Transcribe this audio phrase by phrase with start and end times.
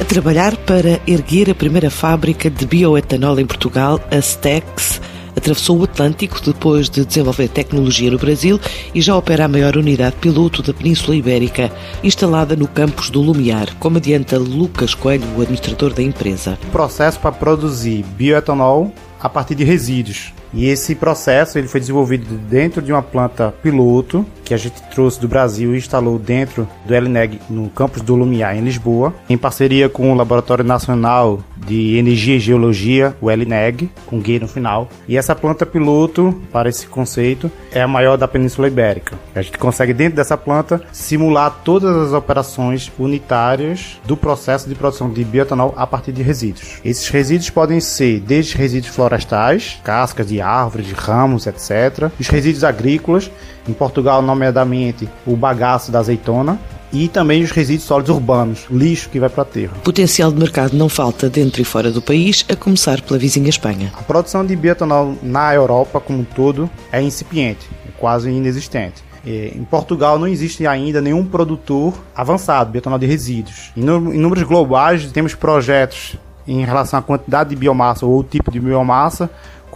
[0.00, 5.00] A trabalhar para erguer a primeira fábrica de bioetanol em Portugal, a Stex,
[5.34, 8.60] atravessou o Atlântico depois de desenvolver tecnologia no Brasil
[8.94, 13.74] e já opera a maior unidade piloto da Península Ibérica, instalada no campus do Lumiar,
[13.80, 16.56] como adianta Lucas Coelho, o administrador da empresa.
[16.70, 20.32] Processo para produzir bioetanol a partir de resíduos.
[20.52, 25.20] E esse processo ele foi desenvolvido dentro de uma planta piloto que a gente trouxe
[25.20, 29.90] do Brasil e instalou dentro do LNEG no campus do Lumiar em Lisboa, em parceria
[29.90, 34.88] com o Laboratório Nacional de Energia e Geologia, o LNEG, com GUI no final.
[35.06, 39.18] E essa planta piloto para esse conceito é a maior da Península Ibérica.
[39.34, 45.10] A gente consegue dentro dessa planta simular todas as operações unitárias do processo de produção
[45.10, 46.80] de bioetanol a partir de resíduos.
[46.82, 52.10] Esses resíduos podem ser desde resíduos florestais, cascas de árvores, de ramos, etc.
[52.18, 53.30] Os resíduos agrícolas,
[53.68, 56.58] em Portugal, nomeadamente o bagaço da azeitona,
[56.90, 59.74] e também os resíduos sólidos urbanos, lixo que vai para a terra.
[59.84, 63.92] Potencial de mercado não falta dentro e fora do país, a começar pela vizinha Espanha.
[63.94, 69.06] A produção de bioetanol na Europa como um todo é incipiente, é quase inexistente.
[69.26, 73.70] Em Portugal não existe ainda nenhum produtor avançado de bioetanol de resíduos.
[73.76, 76.16] Em números globais, temos projetos
[76.46, 79.28] em relação à quantidade de biomassa ou tipo de biomassa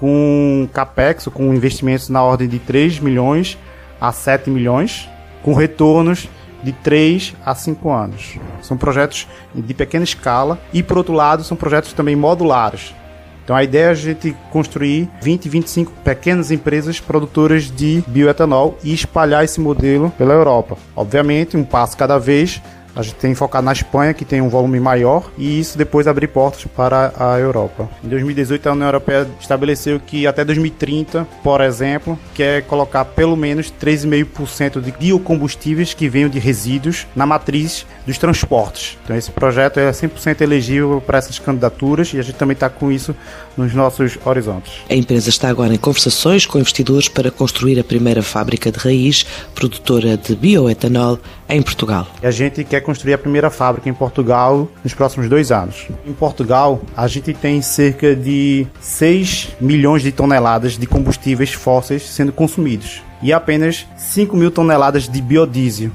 [0.03, 3.57] com capex, com investimentos na ordem de 3 milhões
[4.01, 5.09] a 7 milhões,
[5.45, 6.29] com retornos
[6.61, 8.37] de 3 a 5 anos.
[8.63, 12.93] São projetos de pequena escala e, por outro lado, são projetos também modulares.
[13.45, 18.93] Então a ideia é a gente construir 20, 25 pequenas empresas produtoras de bioetanol e
[18.93, 20.77] espalhar esse modelo pela Europa.
[20.97, 22.61] Obviamente, um passo cada vez,
[22.95, 26.29] a gente tem focado na Espanha, que tem um volume maior, e isso depois abrir
[26.29, 27.89] portas para a Europa.
[28.05, 33.73] Em 2018, a União Europeia estabeleceu que até 2030, por exemplo, quer colocar pelo menos
[33.81, 38.99] 3,5% de biocombustíveis que venham de resíduos na matriz dos transportes.
[39.05, 42.91] Então, esse projeto é 100% elegível para essas candidaturas e a gente também está com
[42.91, 43.15] isso
[43.57, 44.73] nos nossos horizontes.
[44.89, 49.25] A empresa está agora em conversações com investidores para construir a primeira fábrica de raiz
[49.55, 51.19] produtora de bioetanol
[51.55, 52.07] em Portugal.
[52.23, 55.89] A gente quer construir a primeira fábrica em Portugal nos próximos dois anos.
[56.07, 62.33] Em Portugal, a gente tem cerca de 6 milhões de toneladas de combustíveis fósseis sendo
[62.33, 65.91] consumidos e apenas 5 mil toneladas de biodiesel.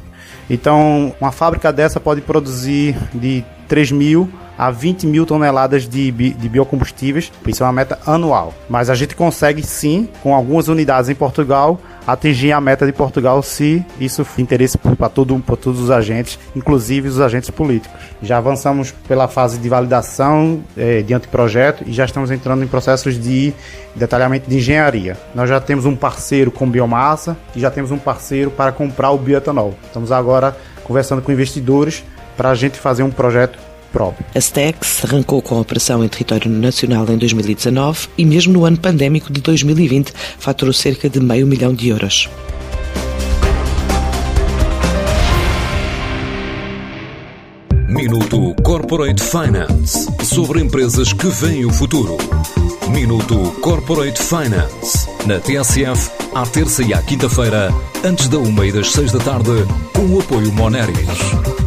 [0.49, 6.31] Então, uma fábrica dessa pode produzir de 3 mil a 20 mil toneladas de, bi
[6.31, 7.31] de biocombustíveis.
[7.45, 8.53] Isso é uma meta anual.
[8.69, 13.43] Mas a gente consegue sim, com algumas unidades em Portugal, atingir a meta de Portugal
[13.43, 17.99] se isso for interesse para todo, todos os agentes, inclusive os agentes políticos.
[18.23, 23.21] Já avançamos pela fase de validação eh, de anteprojeto e já estamos entrando em processos
[23.21, 23.53] de
[23.93, 25.17] detalhamento de engenharia.
[25.35, 29.17] Nós já temos um parceiro com biomassa e já temos um parceiro para comprar o
[29.17, 29.73] bioetanol.
[29.85, 32.05] Estamos agora conversando com investidores
[32.37, 34.25] para a gente fazer um projeto próprio.
[34.35, 38.77] A Stex arrancou com a operação em território nacional em 2019 e mesmo no ano
[38.77, 42.29] pandémico de 2020 faturou cerca de meio milhão de euros.
[47.87, 52.17] Minuto Corporate Finance sobre empresas que veem o futuro.
[52.89, 58.91] Minuto Corporate Finance na TSF, à terça e à quinta-feira, antes da uma e das
[58.91, 59.51] seis da tarde,
[59.93, 61.66] com o apoio Moneris.